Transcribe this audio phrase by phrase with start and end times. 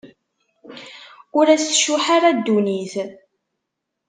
[1.37, 2.93] Ur as-tcuḥḥ ara ddunit.